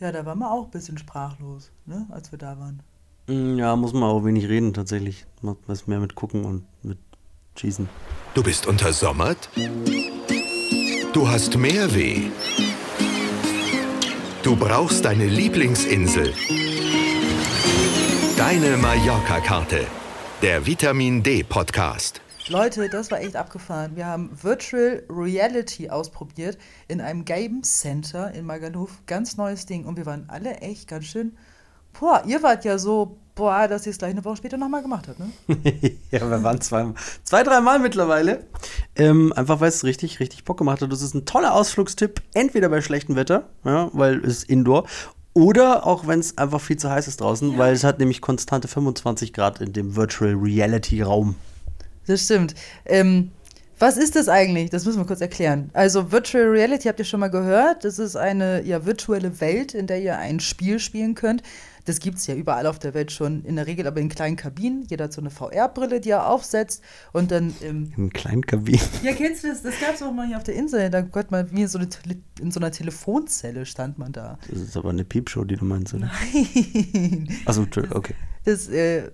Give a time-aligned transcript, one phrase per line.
[0.00, 2.82] Ja, da waren wir auch ein bisschen sprachlos, ne, als wir da waren.
[3.26, 5.26] Mm, ja, muss man auch wenig reden tatsächlich.
[5.42, 6.98] Macht was mehr mit gucken und mit
[7.56, 7.88] schießen.
[8.34, 9.50] Du bist untersommert?
[11.12, 12.30] Du hast mehr weh.
[14.44, 16.32] Du brauchst deine Lieblingsinsel.
[18.36, 19.86] Deine Mallorca-Karte.
[20.42, 22.20] Der Vitamin D Podcast.
[22.50, 23.94] Leute, das war echt abgefahren.
[23.94, 26.56] Wir haben Virtual Reality ausprobiert
[26.86, 29.02] in einem Game Center in Magaluf.
[29.06, 29.84] Ganz neues Ding.
[29.84, 31.36] Und wir waren alle echt ganz schön.
[31.98, 35.08] Boah, ihr wart ja so, boah, dass ihr es gleich eine Woche später nochmal gemacht
[35.08, 35.30] habt, ne?
[36.10, 36.86] ja, wir waren zwei,
[37.22, 38.46] zwei drei Mal mittlerweile.
[38.96, 40.90] Ähm, einfach weil es richtig, richtig Bock gemacht hat.
[40.90, 42.22] Das ist ein toller Ausflugstipp.
[42.32, 44.86] Entweder bei schlechtem Wetter, ja, weil es ist Indoor.
[45.34, 47.58] Oder auch wenn es einfach viel zu heiß ist draußen, ja.
[47.58, 51.36] weil es hat nämlich konstante 25 Grad in dem Virtual Reality Raum.
[52.08, 52.54] Das stimmt.
[52.86, 53.30] Ähm,
[53.78, 54.70] was ist das eigentlich?
[54.70, 55.70] Das müssen wir kurz erklären.
[55.72, 57.84] Also Virtual Reality habt ihr schon mal gehört.
[57.84, 61.42] Das ist eine ja, virtuelle Welt, in der ihr ein Spiel spielen könnt.
[61.84, 64.36] Das gibt es ja überall auf der Welt schon, in der Regel aber in kleinen
[64.36, 64.84] Kabinen.
[64.88, 67.54] Jeder hat so eine VR-Brille, die er aufsetzt und dann.
[67.62, 68.80] Ähm, in kleinen Kabinen?
[69.02, 69.62] Ja, kennst du das?
[69.62, 70.90] Das gab es auch mal hier auf der Insel.
[70.90, 71.88] Da konnte man wie in so, eine,
[72.40, 74.38] in so einer Telefonzelle stand man da.
[74.50, 76.10] Das ist aber eine Piepshow, die du meinst, oder?
[76.32, 77.28] Nein.
[77.46, 78.14] Achso, okay.
[78.44, 79.10] Das, äh,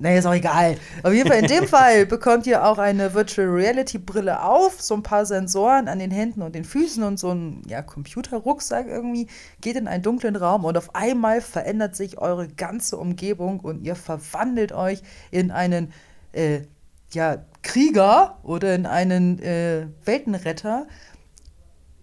[0.00, 0.76] naja, ist auch egal.
[1.02, 4.94] Auf jeden Fall, in dem Fall bekommt ihr auch eine Virtual Reality Brille auf, so
[4.94, 9.26] ein paar Sensoren an den Händen und den Füßen und so ein ja, Computerrucksack irgendwie,
[9.60, 13.94] geht in einen dunklen Raum und auf einmal verändert sich eure ganze Umgebung und ihr
[13.94, 15.92] verwandelt euch in einen
[16.32, 16.62] äh,
[17.12, 20.86] ja, Krieger oder in einen äh, Weltenretter.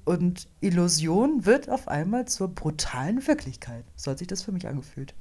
[0.05, 3.83] Und Illusion wird auf einmal zur brutalen Wirklichkeit.
[3.95, 5.15] So hat sich das für mich angefühlt.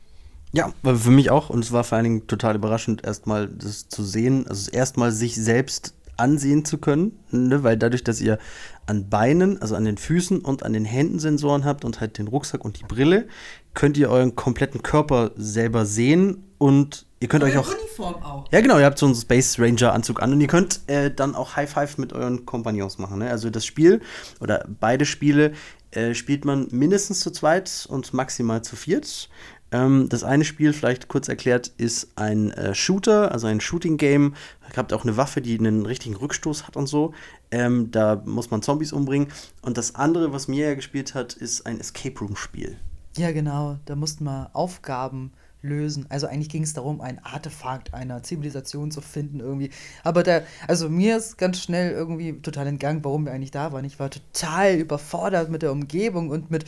[0.57, 1.51] Ja, für mich auch.
[1.51, 5.35] Und es war vor allen Dingen total überraschend, erstmal das zu sehen, also erstmal sich
[5.35, 7.63] selbst ansehen zu können, ne?
[7.63, 8.39] weil dadurch, dass ihr
[8.87, 12.27] an Beinen, also an den Füßen und an den Händen Sensoren habt und halt den
[12.27, 13.29] Rucksack und die Brille,
[13.75, 17.69] könnt ihr euren kompletten Körper selber sehen und ihr könnt Eure euch auch.
[17.69, 18.45] Uniform auch.
[18.51, 21.35] Ja, genau, ihr habt so einen Space Ranger Anzug an und ihr könnt äh, dann
[21.35, 23.19] auch High Five mit euren Kompagnons machen.
[23.19, 23.29] Ne?
[23.29, 24.01] Also das Spiel
[24.41, 25.53] oder beide Spiele
[25.91, 29.29] äh, spielt man mindestens zu zweit und maximal zu viert.
[29.73, 34.35] Ähm, das eine Spiel, vielleicht kurz erklärt, ist ein äh, Shooter, also ein Shooting-Game.
[34.71, 37.15] Ihr habt auch eine Waffe, die einen richtigen Rückstoß hat und so.
[37.51, 39.29] Ähm, da muss man Zombies umbringen.
[39.63, 42.77] Und das andere, was mir ja gespielt hat, ist ein Escape Room-Spiel.
[43.17, 43.79] Ja, genau.
[43.87, 45.33] Da mussten wir Aufgaben
[45.63, 46.07] lösen.
[46.09, 49.71] Also eigentlich ging es darum, ein Artefakt einer Zivilisation zu finden irgendwie.
[50.05, 53.85] Aber da, also mir ist ganz schnell irgendwie total entgangen, warum wir eigentlich da waren.
[53.85, 56.65] Ich war total überfordert mit der Umgebung und mit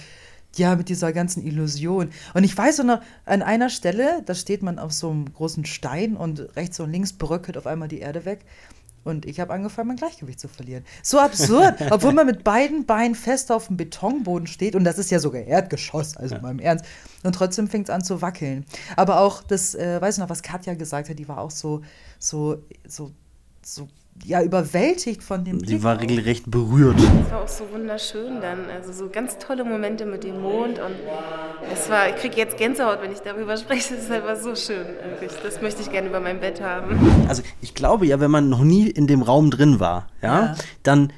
[0.58, 2.10] ja, mit dieser ganzen Illusion.
[2.34, 6.16] Und ich weiß noch, an einer Stelle, da steht man auf so einem großen Stein
[6.16, 8.44] und rechts und links bröckelt auf einmal die Erde weg.
[9.04, 10.84] Und ich habe angefangen, mein Gleichgewicht zu verlieren.
[11.02, 14.74] So absurd, obwohl man mit beiden Beinen fest auf dem Betonboden steht.
[14.74, 16.42] Und das ist ja sogar Erdgeschoss, also ja.
[16.42, 16.84] mal Ernst.
[17.22, 18.66] Und trotzdem fängt es an zu wackeln.
[18.96, 21.82] Aber auch das, äh, weiß ich noch, was Katja gesagt hat, die war auch so,
[22.18, 23.12] so, so,
[23.62, 23.88] so
[24.24, 26.96] ja, überwältigt von dem Sie war regelrecht berührt.
[26.98, 28.66] Es war auch so wunderschön dann.
[28.74, 30.78] Also so ganz tolle Momente mit dem Mond.
[30.78, 30.94] Und
[31.72, 33.94] es war, ich kriege jetzt Gänsehaut, wenn ich darüber spreche.
[33.94, 34.86] Es ist einfach so schön.
[35.42, 36.98] Das möchte ich gerne über mein Bett haben.
[37.28, 40.54] Also ich glaube ja, wenn man noch nie in dem Raum drin war, ja, ja.
[40.82, 41.12] dann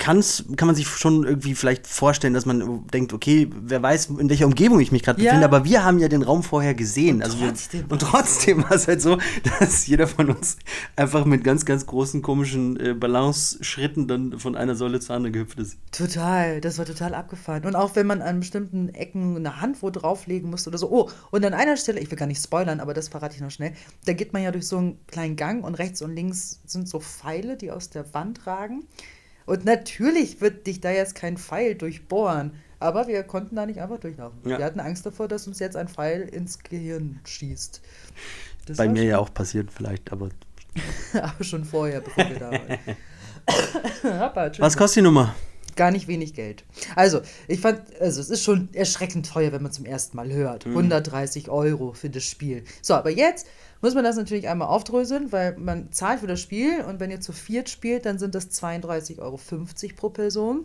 [0.00, 4.28] kann's, kann man sich schon irgendwie vielleicht vorstellen, dass man denkt, okay, wer weiß, in
[4.30, 5.30] welcher Umgebung ich mich gerade ja.
[5.30, 7.16] befinde, aber wir haben ja den Raum vorher gesehen.
[7.16, 9.18] Und also trotzdem, wir, und trotzdem war es halt so,
[9.60, 10.56] dass jeder von uns
[10.96, 15.60] einfach mit ganz, ganz großen komischen äh, Balance-Schritten dann von einer Säule zur anderen gehüpft
[15.60, 15.76] ist.
[15.92, 17.64] Total, das war total abgefahren.
[17.66, 20.90] Und auch wenn man an bestimmten Ecken eine Hand wo drauflegen musste oder so.
[20.90, 23.50] Oh, und an einer Stelle, ich will gar nicht spoilern, aber das verrate ich noch
[23.50, 23.74] schnell,
[24.06, 27.00] da geht man ja durch so einen kleinen Gang und rechts und links sind so
[27.00, 28.84] Pfeile, die aus der Wand ragen.
[29.50, 32.52] Und natürlich wird dich da jetzt kein Pfeil durchbohren.
[32.78, 34.38] Aber wir konnten da nicht einfach durchlaufen.
[34.44, 34.58] Ja.
[34.58, 37.82] Wir hatten Angst davor, dass uns jetzt ein Pfeil ins Gehirn schießt.
[38.66, 40.28] Das Bei mir ja auch passiert vielleicht, aber.
[41.20, 42.78] aber schon vorher, bevor wir da waren.
[44.60, 45.34] Was kostet die Nummer?
[45.76, 46.64] Gar nicht wenig Geld.
[46.96, 50.66] Also, ich fand, also es ist schon erschreckend teuer, wenn man zum ersten Mal hört.
[50.66, 50.76] Mhm.
[50.76, 52.64] 130 Euro für das Spiel.
[52.82, 53.46] So, aber jetzt
[53.80, 57.20] muss man das natürlich einmal aufdröseln, weil man zahlt für das Spiel und wenn ihr
[57.20, 59.38] zu viert spielt, dann sind das 32,50 Euro
[59.96, 60.64] pro Person.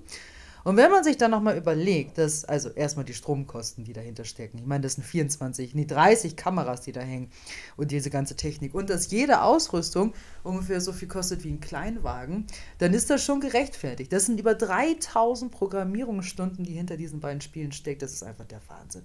[0.66, 4.58] Und wenn man sich dann nochmal überlegt, dass, also erstmal die Stromkosten, die dahinter stecken,
[4.58, 7.30] ich meine, das sind 24, nee, 30 Kameras, die da hängen
[7.78, 12.48] und diese ganze Technik und dass jede Ausrüstung ungefähr so viel kostet wie ein Kleinwagen,
[12.80, 14.12] dann ist das schon gerechtfertigt.
[14.12, 18.02] Das sind über 3000 Programmierungsstunden, die hinter diesen beiden Spielen steckt.
[18.02, 19.04] Das ist einfach der Wahnsinn.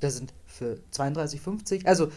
[0.00, 2.10] Das sind für 32,50, also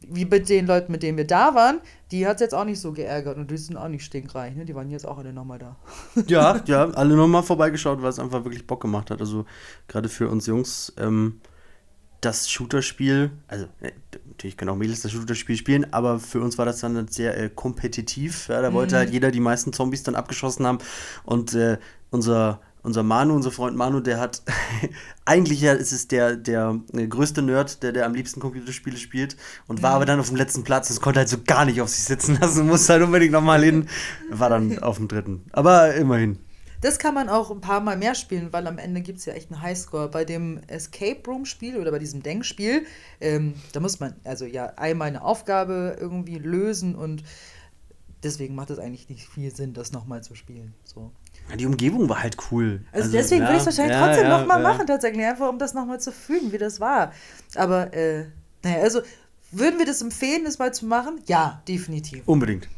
[0.00, 2.80] wie mit den Leuten, mit denen wir da waren, die hat es jetzt auch nicht
[2.80, 4.64] so geärgert und die sind auch nicht stinkreich, ne?
[4.64, 5.76] Die waren jetzt auch alle nochmal da.
[6.26, 9.20] Ja, ja, alle nochmal vorbeigeschaut, weil es einfach wirklich Bock gemacht hat.
[9.20, 9.46] Also
[9.88, 11.40] gerade für uns Jungs, ähm,
[12.20, 13.92] das Shooter-Spiel, also äh,
[14.28, 17.50] natürlich können auch Mädels das Shooter-Spiel spielen, aber für uns war das dann sehr äh,
[17.50, 18.48] kompetitiv.
[18.48, 20.78] Ja, da wollte halt jeder die meisten Zombies dann abgeschossen haben
[21.24, 21.78] und äh,
[22.10, 24.42] unser unser Manu, unser Freund Manu, der hat
[25.24, 29.36] eigentlich ja ist es der, der äh, größte Nerd, der, der am liebsten Computerspiele spielt
[29.66, 30.88] und war aber dann auf dem letzten Platz.
[30.88, 33.88] Das konnte halt so gar nicht auf sich sitzen lassen, musste halt unbedingt nochmal hin.
[34.30, 35.44] War dann auf dem dritten.
[35.52, 36.38] Aber immerhin.
[36.80, 39.32] Das kann man auch ein paar Mal mehr spielen, weil am Ende gibt es ja
[39.32, 40.08] echt einen Highscore.
[40.08, 42.86] Bei dem Escape Room Spiel oder bei diesem Denkspiel,
[43.20, 47.24] ähm, da muss man also ja einmal eine Aufgabe irgendwie lösen und
[48.22, 50.74] deswegen macht es eigentlich nicht viel Sinn, das nochmal zu spielen.
[50.84, 51.10] So.
[51.54, 52.80] Die Umgebung war halt cool.
[52.92, 54.68] Also, deswegen ja, will ich es wahrscheinlich ja, trotzdem ja, nochmal ja.
[54.68, 57.12] machen, tatsächlich, einfach um das nochmal zu fühlen, wie das war.
[57.54, 58.26] Aber, äh,
[58.64, 59.00] naja, also,
[59.52, 61.20] würden wir das empfehlen, das mal zu machen?
[61.26, 62.22] Ja, definitiv.
[62.26, 62.68] Unbedingt.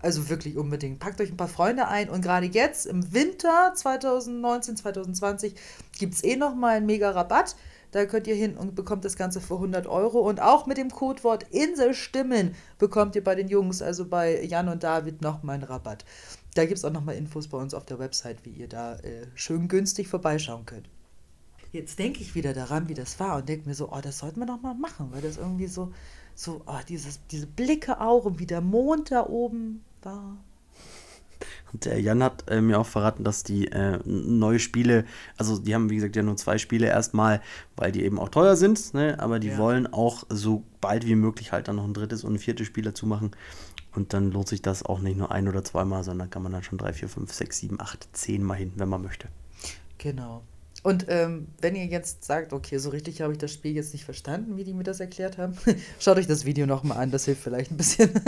[0.00, 0.98] Also wirklich unbedingt.
[0.98, 5.54] Packt euch ein paar Freunde ein und gerade jetzt im Winter 2019, 2020
[5.98, 7.56] gibt es eh nochmal einen mega Rabatt.
[7.94, 10.18] Da könnt ihr hin und bekommt das Ganze für 100 Euro.
[10.18, 14.82] Und auch mit dem Codewort Inselstimmen bekommt ihr bei den Jungs, also bei Jan und
[14.82, 16.04] David, nochmal einen Rabatt.
[16.56, 19.28] Da gibt es auch nochmal Infos bei uns auf der Website, wie ihr da äh,
[19.36, 20.88] schön günstig vorbeischauen könnt.
[21.70, 24.40] Jetzt denke ich wieder daran, wie das war und denke mir so, oh, das sollten
[24.40, 25.92] wir noch mal machen, weil das irgendwie so,
[26.34, 30.36] so, oh, dieses, diese Blicke auch und wie der Mond da oben war.
[31.74, 35.04] Und der Jan hat äh, mir auch verraten, dass die äh, neue Spiele,
[35.36, 37.42] also die haben wie gesagt ja nur zwei Spiele erstmal,
[37.74, 39.18] weil die eben auch teuer sind, ne?
[39.18, 39.58] aber die Ja.
[39.58, 42.84] wollen auch so bald wie möglich halt dann noch ein drittes und ein viertes Spiel
[42.84, 43.32] dazu machen.
[43.92, 46.62] Und dann lohnt sich das auch nicht nur ein oder zweimal, sondern kann man dann
[46.62, 49.26] schon drei, vier, fünf, sechs, sieben, acht, zehn Mal hin, wenn man möchte.
[49.98, 50.42] Genau.
[50.84, 54.04] Und ähm, wenn ihr jetzt sagt, okay, so richtig habe ich das Spiel jetzt nicht
[54.04, 55.56] verstanden, wie die mir das erklärt haben,
[55.98, 58.10] schaut euch das Video nochmal an, das hilft vielleicht ein bisschen.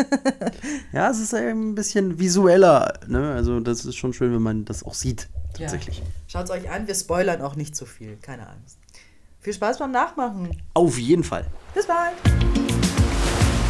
[0.92, 3.34] Ja, es ist eben ein bisschen visueller, ne?
[3.34, 6.02] Also das ist schon schön, wenn man das auch sieht, tatsächlich.
[6.26, 8.78] Schaut es euch an, wir spoilern auch nicht zu viel, keine Angst.
[9.40, 10.56] Viel Spaß beim Nachmachen.
[10.72, 11.44] Auf jeden Fall.
[11.74, 12.14] Bis bald.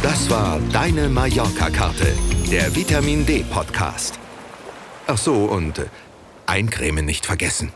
[0.01, 2.07] Das war Deine Mallorca-Karte,
[2.49, 4.17] der Vitamin D-Podcast.
[5.07, 5.85] Ach so, und äh,
[6.45, 7.73] eincremen nicht vergessen.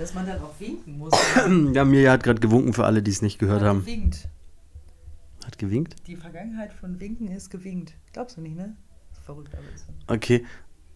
[0.00, 1.12] Dass man dann auch winken muss.
[1.74, 3.80] Ja, Mirja hat gerade gewunken für alle, die es nicht gehört haben.
[3.80, 4.30] Gewinkt.
[5.44, 5.94] Hat gewinkt?
[6.06, 7.92] Die Vergangenheit von Winken ist gewinkt.
[8.14, 8.74] Glaubst du nicht, ne?
[9.26, 9.84] Verrückt alles.
[10.06, 10.46] Okay.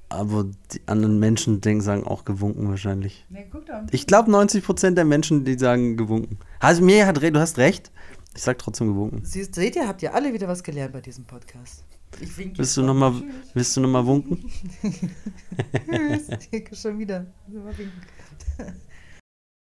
[0.08, 3.26] Aber die anderen Menschen denken, sagen auch gewunken wahrscheinlich.
[3.28, 3.82] Ne, guck doch.
[3.90, 6.38] Ich glaube 90% der Menschen, die sagen gewunken.
[6.58, 7.92] Also mir hat du hast recht.
[8.34, 9.20] Ich sag trotzdem gewunken.
[9.22, 11.84] Siehst, seht ihr, habt ihr alle wieder was gelernt bei diesem Podcast.
[12.22, 13.12] Ich winke Willst du nochmal
[13.52, 14.50] willst du noch mal wunken?
[15.88, 16.80] Tschüss.
[16.80, 17.26] Schon wieder.
[17.48, 17.92] Mal winken.